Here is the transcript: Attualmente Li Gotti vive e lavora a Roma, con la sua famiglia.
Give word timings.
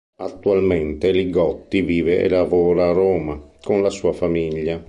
Attualmente 0.15 1.11
Li 1.11 1.29
Gotti 1.29 1.81
vive 1.81 2.17
e 2.17 2.27
lavora 2.27 2.87
a 2.89 2.91
Roma, 2.91 3.39
con 3.61 3.83
la 3.83 3.91
sua 3.91 4.13
famiglia. 4.13 4.79